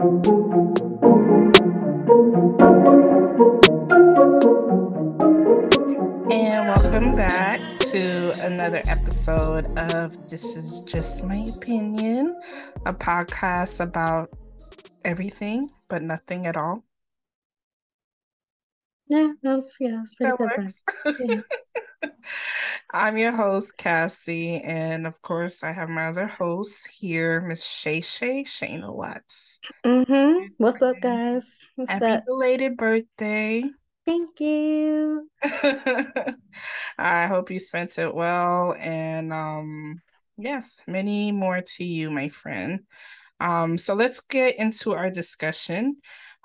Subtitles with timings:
[0.00, 0.16] And
[6.68, 12.34] welcome back to another episode of This Is Just My Opinion,
[12.86, 14.30] a podcast about
[15.04, 16.82] everything but nothing at all.
[19.06, 20.50] Yeah, that was yeah, it's pretty That good.
[20.56, 20.82] works.
[21.20, 21.42] Yeah.
[22.92, 28.00] I'm your host, Cassie, and of course, I have my other host here, Miss Shay
[28.00, 29.58] Shay Shayna Watts.
[29.84, 30.46] Mm-hmm.
[30.58, 31.46] What's up, guys?
[31.76, 32.24] What's Happy up?
[32.26, 33.64] belated birthday.
[34.06, 35.28] Thank you.
[36.98, 40.00] I hope you spent it well, and um,
[40.36, 42.80] yes, many more to you, my friend.
[43.38, 45.96] Um, so let's get into our discussion.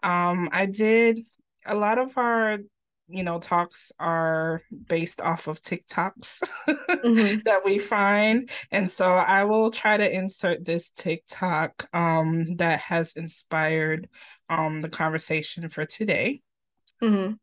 [0.04, 1.22] Um, I did
[1.66, 2.60] a lot of our,
[3.08, 7.40] you know, talks are based off of TikToks Mm-hmm.
[7.46, 13.14] that we find, and so I will try to insert this TikTok um that has
[13.14, 14.10] inspired
[14.50, 16.42] um the conversation for today.
[17.04, 17.34] Mm-hmm.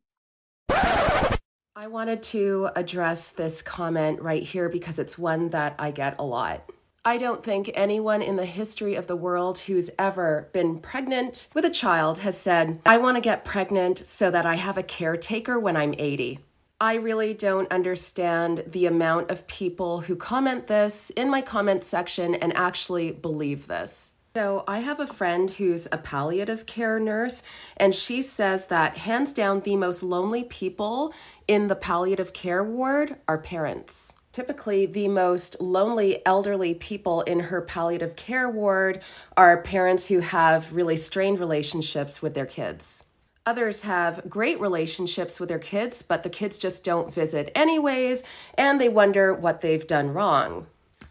[1.74, 6.24] I wanted to address this comment right here because it's one that I get a
[6.24, 6.70] lot.
[7.04, 11.64] I don't think anyone in the history of the world who's ever been pregnant with
[11.64, 15.58] a child has said, I want to get pregnant so that I have a caretaker
[15.58, 16.38] when I'm 80.
[16.80, 22.36] I really don't understand the amount of people who comment this in my comment section
[22.36, 24.14] and actually believe this.
[24.36, 27.42] So, I have a friend who's a palliative care nurse,
[27.76, 31.12] and she says that hands down, the most lonely people
[31.48, 34.14] in the palliative care ward are parents.
[34.32, 39.02] Typically, the most lonely elderly people in her palliative care ward
[39.36, 43.04] are parents who have really strained relationships with their kids.
[43.44, 48.24] Others have great relationships with their kids, but the kids just don't visit anyways,
[48.54, 50.66] and they wonder what they've done wrong.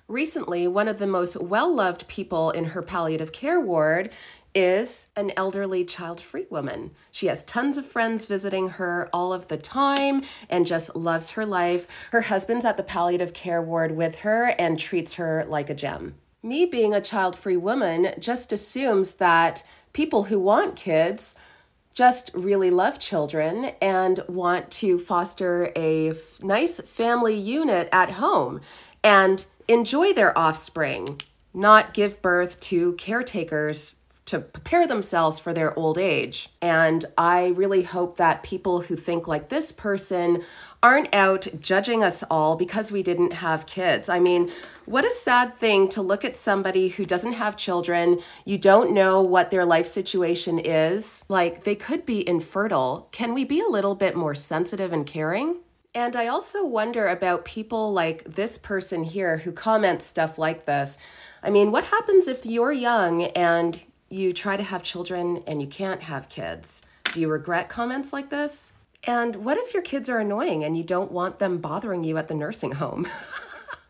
[0.08, 4.10] Recently, one of the most well loved people in her palliative care ward
[4.54, 6.92] is an elderly child free woman.
[7.12, 11.46] She has tons of friends visiting her all of the time and just loves her
[11.46, 11.88] life.
[12.12, 16.16] Her husband's at the palliative care ward with her and treats her like a gem.
[16.44, 19.64] Me being a child free woman just assumes that
[19.94, 21.36] people who want kids
[21.94, 28.62] just really love children and want to foster a f- nice family unit at home
[29.04, 31.22] and enjoy their offspring,
[31.54, 33.96] not give birth to caretakers
[34.26, 36.50] to prepare themselves for their old age.
[36.62, 40.44] And I really hope that people who think like this person
[40.84, 44.10] aren't out judging us all because we didn't have kids.
[44.10, 44.52] I mean,
[44.86, 48.20] what a sad thing to look at somebody who doesn't have children.
[48.46, 51.24] You don't know what their life situation is.
[51.28, 53.08] Like, they could be infertile.
[53.12, 55.58] Can we be a little bit more sensitive and caring?
[55.94, 60.98] And I also wonder about people like this person here who comments stuff like this.
[61.44, 65.68] I mean, what happens if you're young and you try to have children and you
[65.68, 66.82] can't have kids?
[67.14, 68.74] Do you regret comments like this?
[69.04, 72.28] And what if your kids are annoying and you don't want them bothering you at
[72.28, 73.08] the nursing home?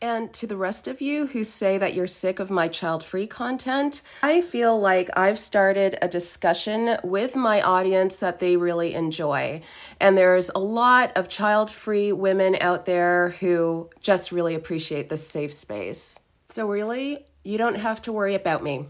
[0.02, 3.28] And to the rest of you who say that you're sick of my child free
[3.28, 9.62] content, I feel like I've started a discussion with my audience that they really enjoy.
[10.00, 15.28] And there's a lot of child free women out there who just really appreciate this
[15.28, 16.18] safe space.
[16.46, 18.88] So, really, you don't have to worry about me.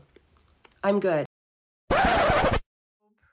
[0.84, 1.26] I'm good.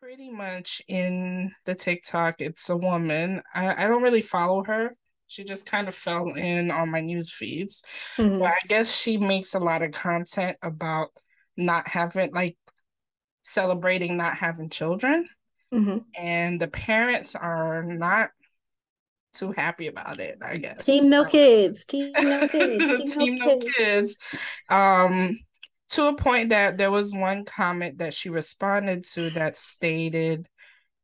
[0.01, 3.43] Pretty much in the TikTok, it's a woman.
[3.55, 4.97] I, I don't really follow her.
[5.27, 7.83] She just kind of fell in on my news feeds.
[8.17, 8.39] Mm-hmm.
[8.39, 11.09] But I guess she makes a lot of content about
[11.57, 12.57] not having, like,
[13.43, 15.29] celebrating not having children.
[15.73, 15.99] Mm-hmm.
[16.17, 18.31] And the parents are not
[19.35, 20.87] too happy about it, I guess.
[20.87, 21.85] Team no kids.
[21.85, 23.15] Team no kids.
[23.15, 23.75] Team Team no no kids.
[23.77, 24.17] kids.
[24.69, 25.39] Um,
[25.91, 30.49] to a point that there was one comment that she responded to that stated,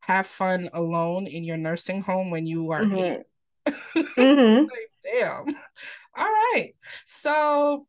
[0.01, 2.95] "Have fun alone in your nursing home when you are Mm-hmm.
[2.97, 3.21] eight."
[4.19, 4.65] Mm-hmm.
[4.65, 5.57] Like, damn.
[6.17, 6.75] All right.
[7.07, 7.87] So,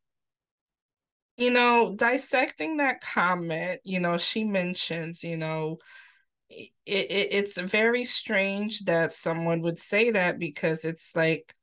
[1.37, 5.79] you know, dissecting that comment, you know, she mentions, you know,
[6.49, 11.53] it, it it's very strange that someone would say that because it's like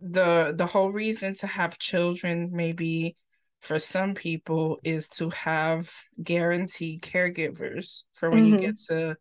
[0.00, 3.16] the the whole reason to have children maybe
[3.62, 5.90] for some people is to have
[6.22, 8.56] guaranteed caregivers for when you Mm-hmm.
[8.56, 9.16] get to,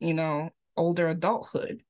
[0.00, 1.82] you know, older adulthood.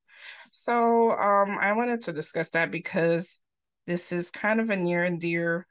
[0.51, 3.39] So, um, I wanted to discuss that because
[3.87, 5.67] this is kind of a near and dear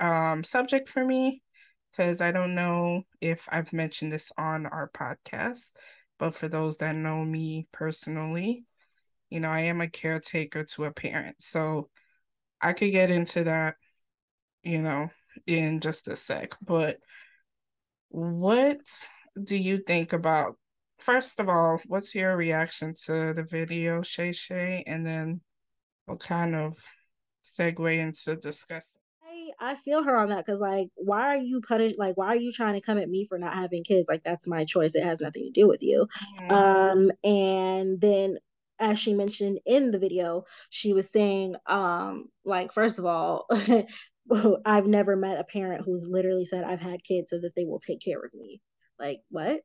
[0.00, 1.42] um subject for me
[1.90, 5.72] because I don't know if I've mentioned this on our podcast,
[6.18, 8.64] but for those that know me personally,
[9.30, 11.36] you know, I am a caretaker to a parent.
[11.42, 11.90] So
[12.60, 13.76] I could get into that,
[14.62, 15.10] you know,
[15.46, 16.56] in just a sec.
[16.60, 16.98] But
[18.08, 18.80] what
[19.42, 20.56] do you think about
[20.98, 24.84] first of all, what's your reaction to the video, Shay Shay?
[24.86, 25.40] And then
[26.06, 26.78] we'll kind of
[27.44, 29.00] segue into discussing.
[29.22, 32.36] I, I feel her on that because like why are you punished like why are
[32.36, 35.04] you trying to come at me for not having kids like that's my choice it
[35.04, 36.06] has nothing to do with you
[36.40, 36.50] mm-hmm.
[36.50, 38.38] um and then
[38.78, 43.46] as she mentioned in the video she was saying um like first of all
[44.64, 47.80] I've never met a parent who's literally said I've had kids so that they will
[47.80, 48.60] take care of me.
[48.98, 49.60] Like what?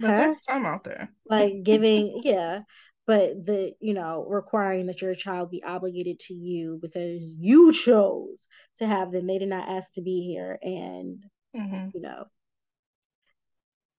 [0.00, 0.16] But huh?
[0.16, 1.10] there's some out there.
[1.28, 2.60] Like giving yeah.
[3.06, 8.48] But the you know requiring that your child be obligated to you because you chose
[8.78, 9.26] to have them.
[9.26, 11.22] They did not ask to be here and
[11.54, 11.88] mm-hmm.
[11.92, 12.24] you know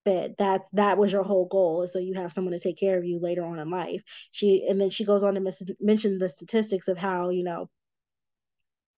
[0.06, 3.06] that that that was your whole goal so you have someone to take care of
[3.06, 4.02] you later on in life.
[4.32, 7.70] She and then she goes on to mis- mention the statistics of how you know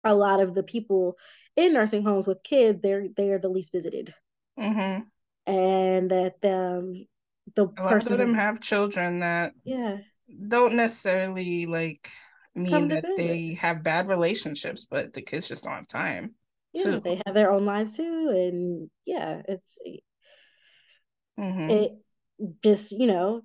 [0.07, 1.18] a lot of the people
[1.56, 4.13] in nursing homes with kids they're they are the least visited
[4.59, 5.01] mm-hmm.
[5.51, 7.06] and that um
[7.56, 9.98] the a lot of them have children that yeah
[10.48, 12.09] don't necessarily like
[12.57, 13.18] mean that visit.
[13.18, 16.36] they have bad relationships, but the kids just don't have time.
[16.74, 17.00] Yeah, too.
[17.00, 19.77] they have their own lives too, and yeah, it's
[21.39, 21.69] mm-hmm.
[21.69, 21.92] it
[22.63, 23.42] just you know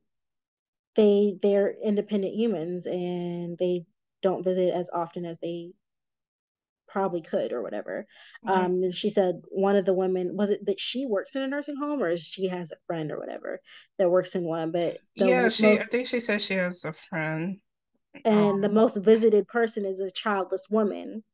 [0.97, 3.85] they they're independent humans and they
[4.23, 5.71] don't visit as often as they
[6.93, 8.07] probably could or whatever.
[8.47, 8.85] Mm-hmm.
[8.85, 11.77] Um, she said one of the women was it that she works in a nursing
[11.77, 13.61] home or she has a friend or whatever
[13.99, 14.71] that works in one.
[14.71, 17.59] But yeah, she most, I think she said she has a friend.
[18.25, 21.25] And um, the most visited person is a childless woman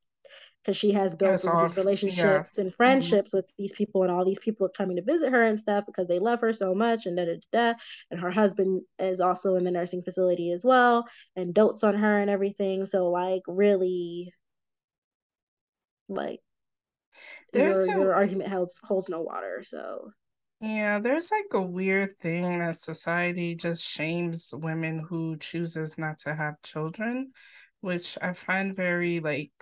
[0.62, 2.64] because she has built these relationships yeah.
[2.64, 3.38] and friendships mm-hmm.
[3.38, 6.06] with these people, and all these people are coming to visit her and stuff because
[6.06, 7.74] they love her so much, and da da da.
[8.10, 12.18] And her husband is also in the nursing facility as well, and dotes on her
[12.20, 12.86] and everything.
[12.86, 14.32] So like, really,
[16.08, 16.40] like
[17.52, 20.10] there's your, a, your argument holds holds no water so
[20.60, 26.34] yeah there's like a weird thing that society just shames women who chooses not to
[26.34, 27.32] have children
[27.80, 29.52] which i find very like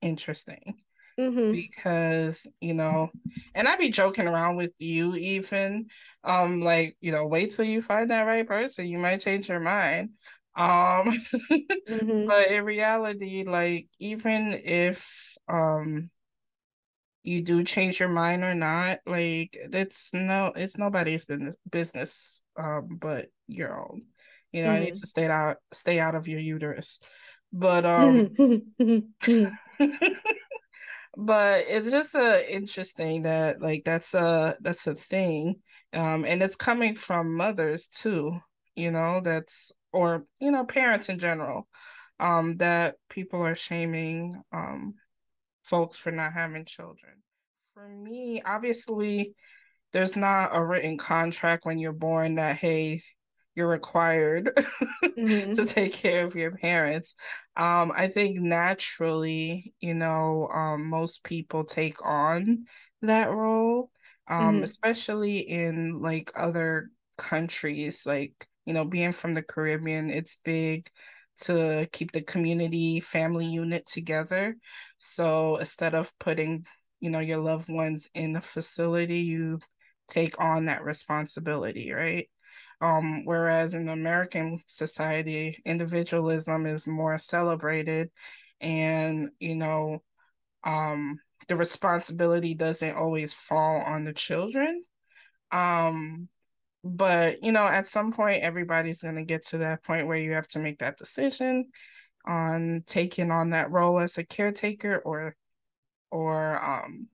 [0.00, 0.76] interesting
[1.18, 1.52] mm-hmm.
[1.52, 3.10] because you know
[3.54, 5.86] and I'd be joking around with you even
[6.24, 9.60] um like you know wait till you find that right person you might change your
[9.60, 10.10] mind
[10.56, 11.06] um
[11.50, 12.26] mm-hmm.
[12.26, 16.10] but in reality like even if um
[17.22, 22.98] you do change your mind or not like it's no it's nobody's business business um
[23.00, 24.02] but your own
[24.52, 24.76] you know mm-hmm.
[24.76, 25.00] i need mm-hmm.
[25.00, 27.00] to stay out stay out of your uterus
[27.52, 28.30] but um
[31.16, 35.56] but it's just uh interesting that like that's a that's a thing
[35.92, 38.38] um and it's coming from mothers too
[38.74, 41.66] you know that's or you know parents in general
[42.20, 44.94] um that people are shaming um
[45.68, 47.22] folks for not having children.
[47.74, 49.34] For me, obviously,
[49.92, 53.02] there's not a written contract when you're born that, hey,
[53.54, 54.52] you're required
[55.04, 55.54] mm-hmm.
[55.54, 57.14] to take care of your parents.
[57.56, 62.66] Um, I think naturally, you know, um, most people take on
[63.02, 63.90] that role,
[64.28, 64.62] um, mm-hmm.
[64.62, 70.88] especially in like other countries, like, you know, being from the Caribbean, it's big
[71.42, 74.56] to keep the community family unit together.
[74.98, 76.66] So instead of putting,
[77.00, 79.58] you know, your loved ones in the facility, you
[80.08, 82.28] take on that responsibility, right?
[82.80, 88.10] Um, whereas in American society, individualism is more celebrated
[88.60, 90.02] and, you know,
[90.64, 94.84] um, the responsibility doesn't always fall on the children.
[95.50, 96.28] Um,
[96.84, 100.32] but you know at some point everybody's going to get to that point where you
[100.32, 101.66] have to make that decision
[102.26, 105.34] on taking on that role as a caretaker or
[106.10, 107.08] or um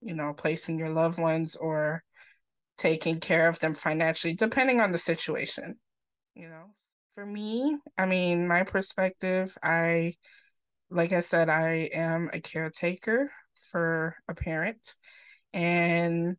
[0.00, 2.02] you know placing your loved ones or
[2.78, 5.76] taking care of them financially depending on the situation
[6.34, 6.66] you know?
[7.14, 10.14] For me i mean my perspective i
[10.90, 14.94] like i said i am a caretaker for a parent.
[15.52, 16.36] And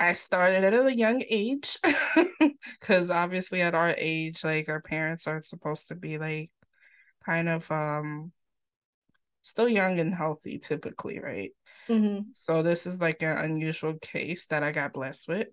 [0.00, 1.78] I started at a young age
[2.80, 6.50] because obviously at our age, like our parents are supposed to be like
[7.24, 8.32] kind of um
[9.42, 11.50] still young and healthy typically, right?
[11.86, 12.30] Mm-hmm.
[12.32, 15.48] So this is like an unusual case that I got blessed with,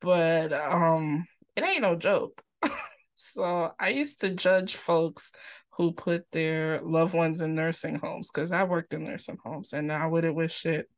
[0.00, 1.26] but um
[1.56, 2.42] it ain't no joke.
[3.16, 5.32] so I used to judge folks
[5.70, 9.90] who put their loved ones in nursing homes because I worked in nursing homes and
[9.90, 10.88] I wouldn't wish it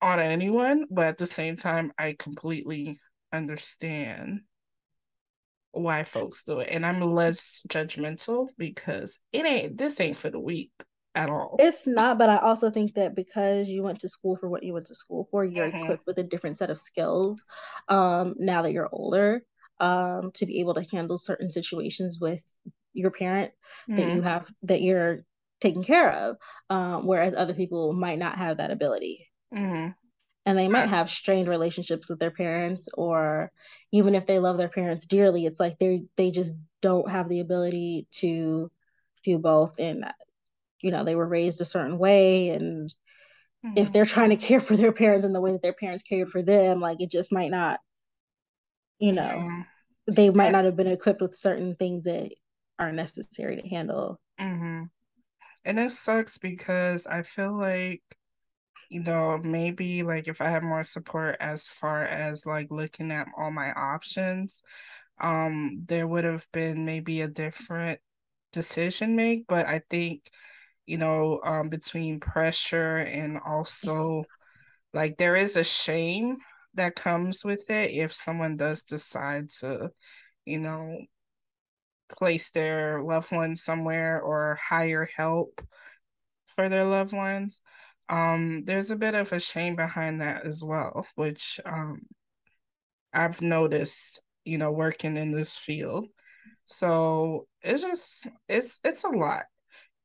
[0.00, 3.00] on anyone, but at the same time, I completely
[3.32, 4.40] understand
[5.72, 6.68] why folks do it.
[6.70, 10.70] And I'm less judgmental because it ain't this ain't for the weak
[11.14, 11.56] at all.
[11.58, 14.72] It's not, but I also think that because you went to school for what you
[14.72, 15.82] went to school for, you're mm-hmm.
[15.82, 17.44] equipped with a different set of skills
[17.88, 19.42] um, now that you're older
[19.80, 22.42] um, to be able to handle certain situations with
[22.92, 23.52] your parent
[23.88, 23.96] mm-hmm.
[23.96, 25.20] that you have that you're
[25.60, 26.36] taking care of,
[26.70, 29.26] um, whereas other people might not have that ability.
[29.54, 29.90] Mm-hmm.
[30.46, 33.52] And they might have strained relationships with their parents, or
[33.92, 37.40] even if they love their parents dearly, it's like they they just don't have the
[37.40, 38.70] ability to
[39.24, 39.78] do both.
[39.78, 40.06] And
[40.80, 42.88] you know, they were raised a certain way, and
[43.64, 43.76] mm-hmm.
[43.76, 46.30] if they're trying to care for their parents in the way that their parents cared
[46.30, 47.80] for them, like it just might not,
[48.98, 49.62] you know, yeah.
[50.06, 52.30] they might not have been equipped with certain things that
[52.78, 54.18] are necessary to handle.
[54.40, 54.84] Mm-hmm.
[55.64, 58.02] And it sucks because I feel like,
[58.88, 63.28] you know, maybe like if I had more support as far as like looking at
[63.36, 64.62] all my options,
[65.20, 68.00] um, there would have been maybe a different
[68.52, 69.46] decision make.
[69.46, 70.22] But I think,
[70.86, 74.24] you know, um, between pressure and also
[74.94, 76.38] like there is a shame
[76.74, 79.90] that comes with it if someone does decide to,
[80.46, 80.98] you know,
[82.16, 85.60] place their loved ones somewhere or hire help
[86.46, 87.60] for their loved ones.
[88.08, 92.02] Um, there's a bit of a shame behind that as well, which um,
[93.12, 96.06] I've noticed, you know, working in this field.
[96.66, 99.44] So it's just it's it's a lot.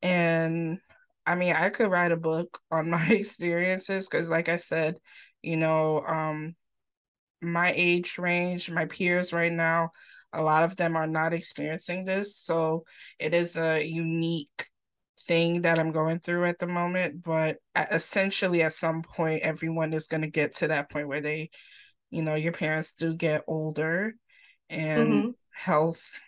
[0.02, 0.80] And
[1.26, 4.98] I mean, I could write a book on my experiences because like I said,
[5.42, 6.56] you know, um
[7.42, 9.92] my age range, my peers right now,
[10.32, 12.36] a lot of them are not experiencing this.
[12.36, 12.84] So
[13.18, 14.68] it is a unique
[15.20, 17.22] thing that I'm going through at the moment.
[17.22, 21.50] But essentially, at some point, everyone is going to get to that point where they,
[22.10, 24.14] you know, your parents do get older
[24.68, 25.30] and mm-hmm.
[25.52, 26.20] health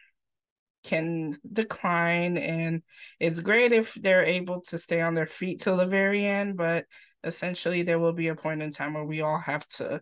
[0.85, 2.37] can decline.
[2.37, 2.83] And
[3.19, 6.57] it's great if they're able to stay on their feet till the very end.
[6.57, 6.87] But
[7.25, 10.01] essentially, there will be a point in time where we all have to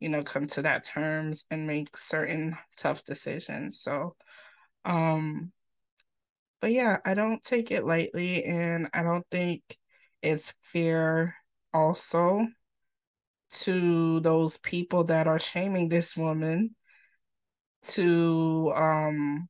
[0.00, 4.14] you know come to that terms and make certain tough decisions so
[4.84, 5.50] um
[6.64, 9.76] but yeah i don't take it lightly and i don't think
[10.22, 11.36] it's fair
[11.74, 12.46] also
[13.50, 16.74] to those people that are shaming this woman
[17.82, 19.46] to um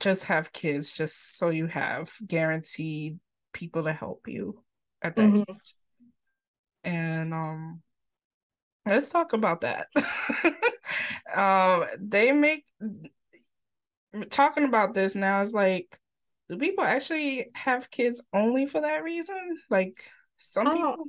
[0.00, 3.18] just have kids just so you have guaranteed
[3.52, 4.58] people to help you
[5.02, 5.52] at that mm-hmm.
[5.52, 5.74] age
[6.82, 7.82] and um
[8.86, 9.88] let's talk about that.
[11.36, 12.64] um, they make
[14.30, 15.98] talking about this now is like,
[16.48, 19.58] do people actually have kids only for that reason?
[19.70, 19.98] Like
[20.38, 21.04] some I people.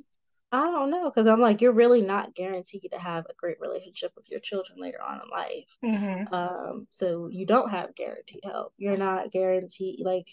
[0.52, 4.12] I don't know because I'm like you're really not guaranteed to have a great relationship
[4.16, 5.78] with your children later on in life.
[5.86, 6.34] Mm-hmm.
[6.34, 8.74] Um, so you don't have guaranteed help.
[8.78, 10.28] You're not guaranteed like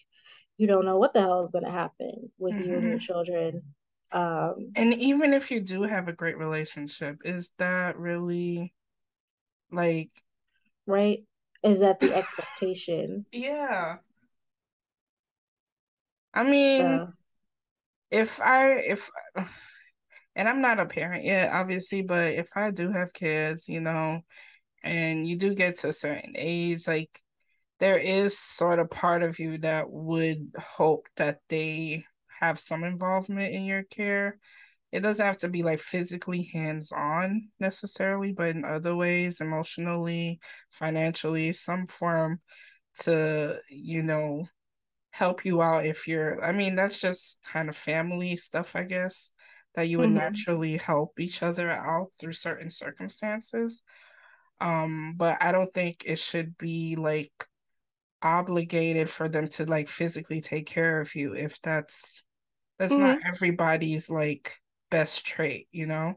[0.56, 2.64] you don't know what the hell is going to happen with mm-hmm.
[2.64, 2.98] you and your mm-hmm.
[2.98, 3.62] children
[4.12, 8.72] um, and even if you do have a great relationship, is that really
[9.70, 10.10] like
[10.86, 11.24] right?
[11.62, 13.26] Is that the expectation?
[13.32, 13.96] Yeah.
[16.36, 17.08] I mean,
[18.10, 19.10] if I if
[20.36, 24.20] and I'm not a parent yet, obviously, but if I do have kids, you know,
[24.82, 27.22] and you do get to a certain age, like
[27.80, 32.04] there is sort of part of you that would hope that they
[32.40, 34.38] have some involvement in your care.
[34.92, 40.40] It doesn't have to be like physically hands on necessarily, but in other ways, emotionally,
[40.70, 42.40] financially, some form
[43.00, 44.44] to, you know,
[45.16, 49.30] help you out if you're, I mean, that's just kind of family stuff, I guess,
[49.74, 50.18] that you would mm-hmm.
[50.18, 53.82] naturally help each other out through certain circumstances.
[54.60, 57.32] Um, but I don't think it should be like
[58.20, 62.22] obligated for them to like physically take care of you if that's
[62.78, 63.02] that's mm-hmm.
[63.02, 66.16] not everybody's like best trait, you know?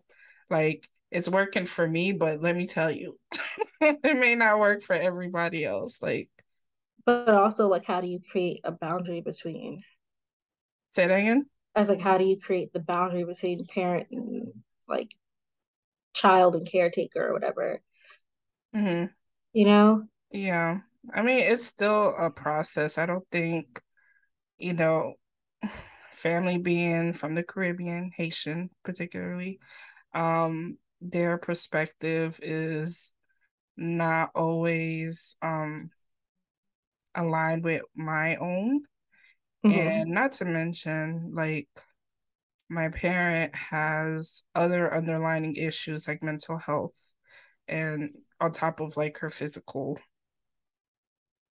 [0.50, 3.18] Like it's working for me, but let me tell you,
[3.80, 6.02] it may not work for everybody else.
[6.02, 6.30] Like
[7.26, 9.84] but also like how do you create a boundary between
[10.90, 11.46] say that again?
[11.76, 14.48] As like how do you create the boundary between parent and
[14.88, 15.14] like
[16.14, 17.82] child and caretaker or whatever?
[18.76, 19.06] Mm-hmm.
[19.54, 20.04] You know?
[20.32, 20.80] Yeah.
[21.14, 22.98] I mean, it's still a process.
[22.98, 23.82] I don't think,
[24.58, 25.14] you know,
[26.16, 29.60] family being from the Caribbean, Haitian particularly,
[30.14, 33.14] um, their perspective is
[33.78, 35.92] not always um,
[37.16, 38.82] aligned with my own.
[39.66, 39.80] Mm-hmm.
[39.80, 41.68] And not to mention, like,
[42.70, 47.14] my parent has other underlining issues like mental health
[47.68, 49.98] and on top of like her physical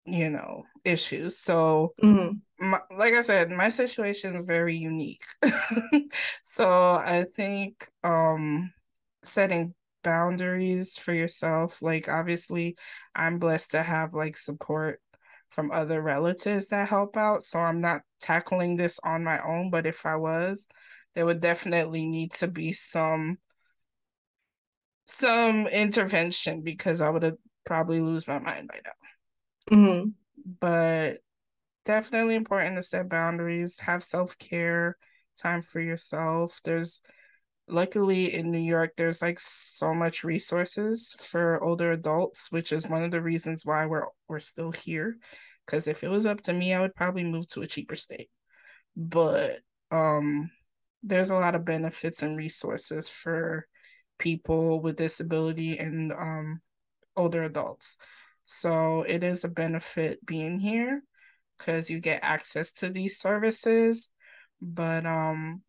[0.07, 1.37] you know, issues.
[1.37, 2.69] So, mm-hmm.
[2.69, 5.25] my, like I said, my situation is very unique.
[6.43, 8.71] so I think um,
[9.23, 12.77] setting boundaries for yourself, like obviously,
[13.13, 15.01] I'm blessed to have like support
[15.49, 17.43] from other relatives that help out.
[17.43, 20.67] So I'm not tackling this on my own, but if I was,
[21.15, 23.37] there would definitely need to be some
[25.05, 29.75] some intervention because I would have probably lose my mind by now.
[29.77, 30.09] Mm-hmm.
[30.59, 31.17] But
[31.85, 34.97] definitely important to set boundaries, have self care,
[35.37, 36.59] time for yourself.
[36.63, 37.01] There's
[37.67, 43.03] luckily in New York, there's like so much resources for older adults, which is one
[43.03, 45.17] of the reasons why we're we're still here.
[45.65, 48.29] Because if it was up to me, I would probably move to a cheaper state.
[48.95, 49.59] But
[49.91, 50.49] um,
[51.03, 53.67] there's a lot of benefits and resources for
[54.17, 56.61] people with disability and um,
[57.15, 57.97] older adults.
[58.45, 61.03] So it is a benefit being here
[61.57, 64.09] because you get access to these services.
[64.61, 65.61] But um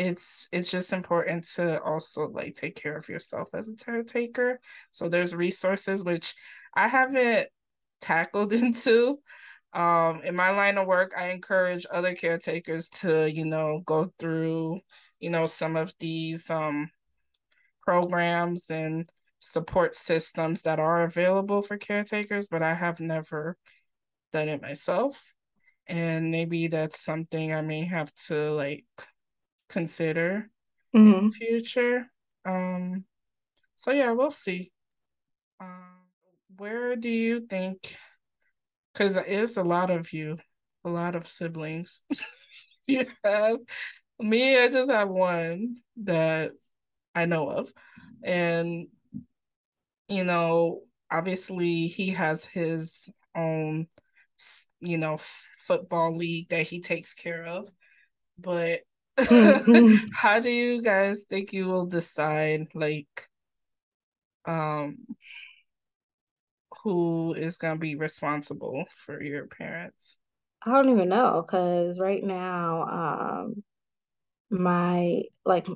[0.00, 4.58] it's it's just important to also like take care of yourself as a caretaker.
[4.92, 6.34] So there's resources which
[6.74, 7.48] I haven't
[8.00, 9.18] tackled into.
[9.72, 14.80] Um in my line of work, I encourage other caretakers to, you know, go through,
[15.20, 16.90] you know, some of these um
[17.82, 19.08] programs and
[19.40, 23.56] support systems that are available for caretakers, but I have never
[24.32, 25.34] done it myself.
[25.86, 28.84] And maybe that's something I may have to like
[29.70, 30.50] consider
[30.94, 31.14] mm-hmm.
[31.14, 32.06] in the future.
[32.44, 33.04] Um
[33.76, 34.72] so yeah, we'll see.
[35.60, 36.00] Um
[36.56, 37.96] where do you think
[38.92, 40.38] because it's a lot of you,
[40.84, 42.02] a lot of siblings.
[42.86, 43.58] you have
[44.18, 46.52] me, I just have one that
[47.14, 47.72] I know of.
[48.22, 48.88] And
[50.08, 53.86] you know, obviously he has his own,
[54.80, 55.18] you know,
[55.56, 57.70] football league that he takes care of.
[58.38, 58.80] But.
[60.12, 63.28] how do you guys think you will decide, like,
[64.46, 64.98] um,
[66.82, 70.16] who is going to be responsible for your parents?
[70.64, 73.62] I don't even know because right now, um,
[74.50, 75.66] my like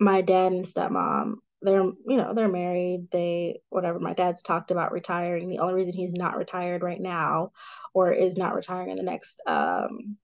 [0.00, 4.90] my dad and stepmom they're you know they're married they whatever my dad's talked about
[4.90, 7.52] retiring the only reason he's not retired right now
[7.94, 10.16] or is not retiring in the next um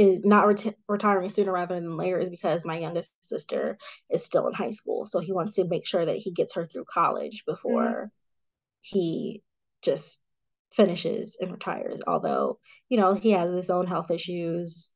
[0.00, 3.76] is not ret- retiring sooner rather than later is because my youngest sister
[4.08, 6.66] is still in high school so he wants to make sure that he gets her
[6.66, 8.06] through college before mm-hmm.
[8.80, 9.42] he
[9.82, 10.20] just
[10.72, 12.58] finishes and retires although
[12.88, 14.90] you know he has his own health issues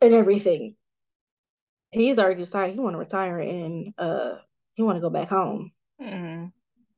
[0.00, 0.74] and everything
[1.90, 4.36] he's already decided he want to retire and uh
[4.76, 5.72] he want to go back home.
[6.00, 6.46] Mm-hmm.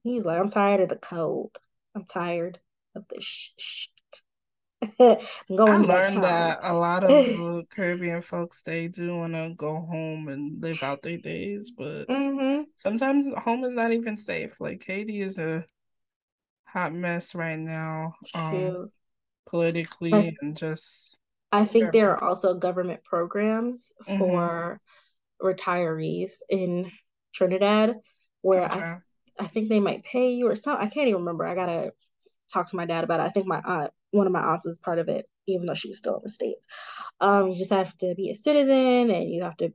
[0.02, 1.56] He's like, I'm tired of the cold.
[1.94, 2.58] I'm tired
[2.94, 3.90] of the shit.
[4.98, 10.28] going I learned that a lot of Caribbean folks they do want to go home
[10.28, 12.62] and live out their days, but mm-hmm.
[12.76, 14.60] sometimes home is not even safe.
[14.60, 15.64] Like Haiti is a
[16.64, 18.90] hot mess right now, um,
[19.46, 21.18] politically I, and just.
[21.50, 24.18] I think there are also government programs mm-hmm.
[24.18, 24.80] for
[25.42, 26.90] retirees in
[27.32, 27.96] Trinidad,
[28.42, 28.80] where okay.
[28.80, 28.98] I
[29.38, 30.84] I think they might pay you or something.
[30.84, 31.46] I can't even remember.
[31.46, 31.92] I gotta
[32.52, 33.24] talk to my dad about it.
[33.24, 35.88] I think my aunt, one of my aunts, is part of it, even though she
[35.88, 36.66] was still in the states.
[37.20, 39.72] Um, you just have to be a citizen, and you have to,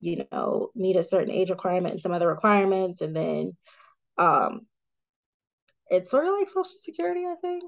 [0.00, 3.56] you know, meet a certain age requirement and some other requirements, and then,
[4.18, 4.66] um,
[5.88, 7.64] it's sort of like Social Security, I think.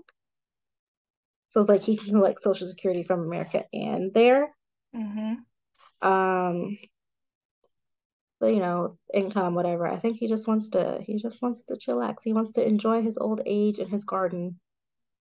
[1.51, 4.55] So it's like he can collect Social Security from America and there.
[4.95, 6.07] Mm-hmm.
[6.07, 6.79] Um,
[8.43, 12.17] you know income whatever i think he just wants to he just wants to chillax
[12.23, 14.59] he wants to enjoy his old age in his garden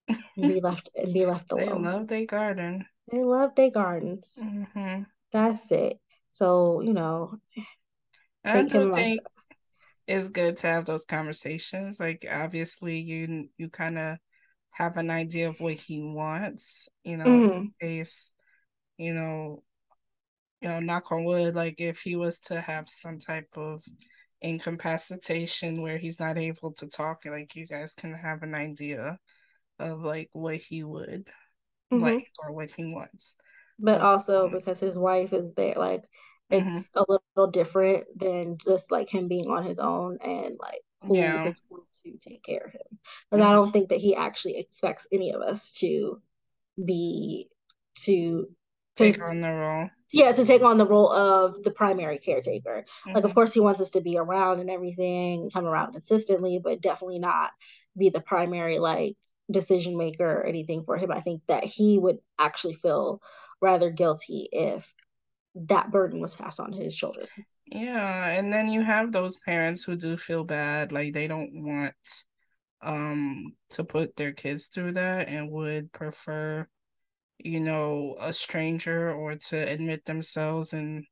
[0.08, 1.84] and be left and be left alone.
[1.84, 2.86] they love their garden.
[3.12, 4.40] They love their gardens.
[4.42, 5.04] Mm-hmm.
[5.32, 6.00] that's it.
[6.34, 7.36] So you know
[8.44, 9.20] i do think
[10.08, 12.00] it's good to have those conversations.
[12.00, 14.18] Like obviously you you kind of
[14.72, 17.52] have an idea of what he wants you know mm-hmm.
[17.52, 18.34] in case
[18.98, 19.64] you know
[20.62, 23.84] you know, knock on wood, like if he was to have some type of
[24.42, 29.18] incapacitation where he's not able to talk, like you guys can have an idea
[29.82, 31.30] of like what he would
[31.92, 32.04] mm-hmm.
[32.04, 33.36] like or what he wants.
[33.80, 36.04] But also because his wife is there, like
[36.50, 37.00] it's mm-hmm.
[37.00, 41.46] a little different than just like him being on his own and like who yeah.
[41.46, 43.00] is going to take care of him.
[43.30, 43.50] But mm-hmm.
[43.50, 46.22] I don't think that he actually expects any of us to
[46.84, 47.50] be
[47.96, 48.48] to
[48.96, 53.14] take on the role yeah to take on the role of the primary caretaker mm-hmm.
[53.14, 53.36] like of mm-hmm.
[53.36, 57.52] course he wants us to be around and everything come around consistently but definitely not
[57.98, 59.16] be the primary like
[59.52, 61.12] decision maker or anything for him.
[61.12, 63.22] I think that he would actually feel
[63.62, 64.94] rather guilty if
[65.56, 67.28] that burden was passed on his children.
[67.66, 71.96] Yeah, and then you have those parents who do feel bad, like they don't want
[72.82, 76.68] um to put their kids through that and would prefer
[77.40, 81.06] you know a stranger or to admit themselves in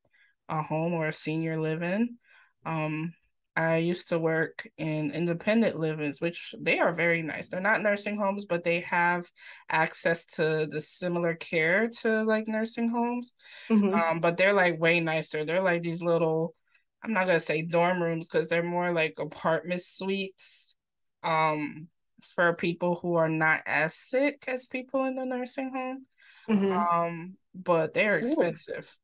[0.49, 2.17] a home or a senior living
[2.65, 3.13] um
[3.55, 7.49] I used to work in independent livings, which they are very nice.
[7.49, 9.29] They're not nursing homes, but they have
[9.69, 13.33] access to the similar care to like nursing homes.
[13.69, 13.93] Mm-hmm.
[13.93, 15.43] Um, but they're like way nicer.
[15.43, 16.55] They're like these little,
[17.03, 20.75] I'm not gonna say dorm rooms because they're more like apartment suites
[21.21, 21.87] um
[22.23, 26.05] for people who are not as sick as people in the nursing home.
[26.49, 26.71] Mm-hmm.
[26.71, 28.95] Um, but they're expensive.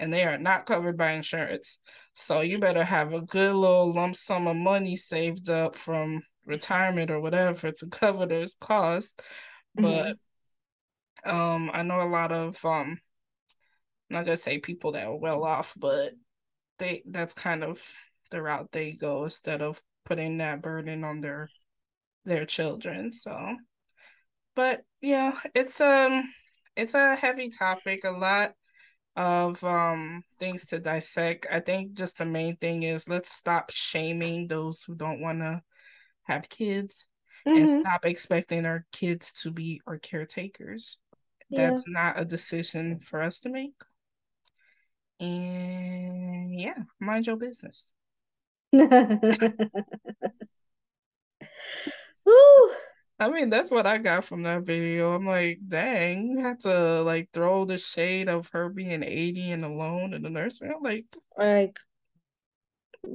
[0.00, 1.78] And they are not covered by insurance.
[2.14, 7.10] So you better have a good little lump sum of money saved up from retirement
[7.10, 9.14] or whatever to cover those costs.
[9.74, 10.16] But
[11.24, 11.30] mm-hmm.
[11.30, 12.98] um I know a lot of um
[14.10, 16.12] I'm not gonna say people that are well off, but
[16.78, 17.82] they that's kind of
[18.30, 21.48] the route they go instead of putting that burden on their
[22.24, 23.10] their children.
[23.10, 23.56] So
[24.54, 26.32] but yeah, it's um
[26.76, 28.04] it's a heavy topic.
[28.04, 28.52] A lot
[29.16, 31.46] of um things to dissect.
[31.50, 35.62] I think just the main thing is let's stop shaming those who don't want to
[36.24, 37.06] have kids
[37.46, 37.56] mm-hmm.
[37.56, 40.98] and stop expecting our kids to be our caretakers.
[41.48, 41.70] Yeah.
[41.70, 43.74] That's not a decision for us to make.
[45.20, 47.92] And yeah, mind your business.
[48.72, 48.86] Woo!
[53.24, 55.14] I mean, that's what I got from that video.
[55.14, 59.64] I'm like, dang, you had to like throw the shade of her being 80 and
[59.64, 60.70] alone in the nursing.
[60.70, 61.06] I'm like,
[61.38, 61.78] like,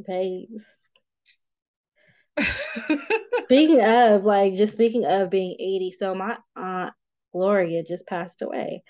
[0.07, 0.89] babes.
[3.43, 6.93] speaking of like, just speaking of being 80, so my aunt
[7.31, 8.81] Gloria just passed away.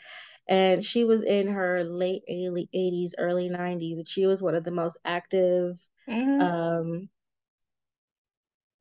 [0.47, 3.97] And she was in her late 80s, early 90s.
[3.97, 5.77] And she was one of the most active
[6.07, 6.41] mm-hmm.
[6.41, 7.09] um,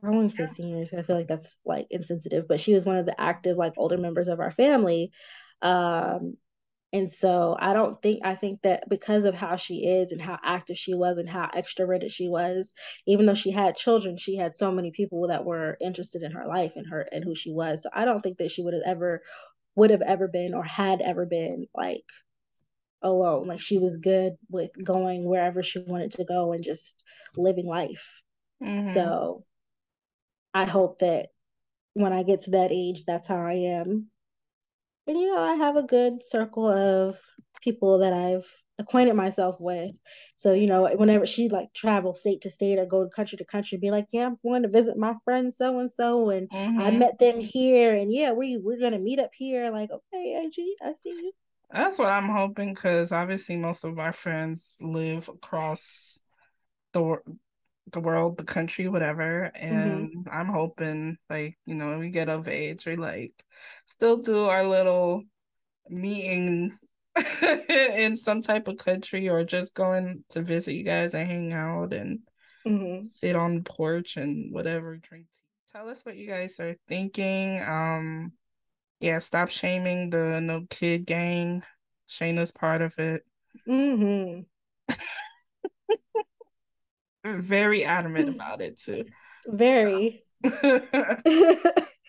[0.03, 0.93] I want to say seniors.
[0.93, 3.99] I feel like that's like insensitive, but she was one of the active, like older
[3.99, 5.11] members of our family.
[5.61, 6.37] Um,
[6.93, 10.39] and so I don't think I think that because of how she is and how
[10.43, 12.73] active she was and how extroverted she was,
[13.07, 16.47] even though she had children, she had so many people that were interested in her
[16.47, 17.83] life and her and who she was.
[17.83, 19.23] So I don't think that she would have ever
[19.75, 22.05] would have ever been or had ever been like
[23.03, 23.47] alone.
[23.47, 27.05] Like she was good with going wherever she wanted to go and just
[27.37, 28.23] living life.
[28.63, 28.87] Mm-hmm.
[28.87, 29.45] So
[30.59, 31.29] I hope that
[31.95, 34.09] when I get to that age, that's how I am.
[35.07, 37.17] And you know, I have a good circle of
[37.63, 38.45] people that I've
[38.77, 39.97] acquainted myself with.
[40.35, 43.79] So, you know, whenever she like travel state to state or go country to country,
[43.79, 46.81] be like, yeah, I'm going to visit my friend so and so, and mm-hmm.
[46.81, 49.71] I met them here, and yeah, we we're gonna meet up here.
[49.71, 51.33] Like, okay, Angie, I see you.
[51.71, 56.21] That's what I'm hoping because obviously most of my friends live across
[56.93, 57.19] the
[57.93, 59.51] the world, the country, whatever.
[59.55, 59.77] Mm-hmm.
[59.77, 60.31] And mm-hmm.
[60.31, 63.33] I'm hoping, like, you know, when we get of age, we like
[63.87, 65.23] still do our little
[65.89, 66.77] meeting
[67.69, 71.93] in some type of country or just going to visit you guys and hang out
[71.93, 72.21] and
[72.67, 73.07] mm-hmm.
[73.07, 75.73] sit on the porch and whatever, drink tea.
[75.73, 77.63] Tell us what you guys are thinking.
[77.63, 78.33] Um,
[79.01, 81.63] yeah, stop shaming the no kid gang.
[82.09, 83.23] Shayna's part of it.
[83.67, 84.41] Mm-hmm
[87.37, 89.05] very adamant about it too.
[89.47, 90.25] Very.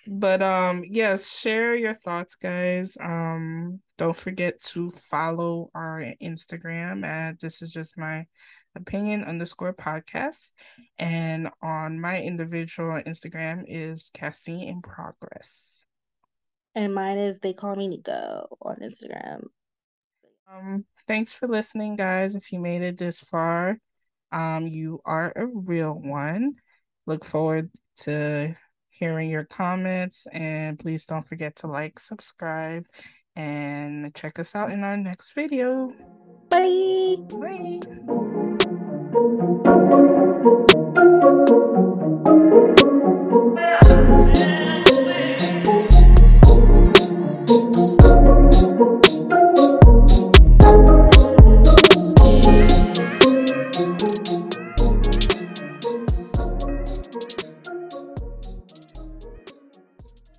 [0.07, 2.97] but um yes, share your thoughts guys.
[3.01, 8.25] Um don't forget to follow our Instagram at this is just my
[8.75, 10.51] opinion underscore podcast.
[10.97, 15.83] And on my individual Instagram is Cassie in progress.
[16.75, 19.47] And mine is they call me Nico on Instagram.
[20.51, 22.35] Um, thanks for listening, guys.
[22.35, 23.79] If you made it this far,
[24.31, 26.53] um, you are a real one.
[27.05, 28.55] Look forward to
[28.89, 32.85] hearing your comments and please don't forget to like, subscribe,
[33.35, 35.93] and check us out in our next video.
[36.49, 37.15] Bye.
[37.29, 37.79] Bye.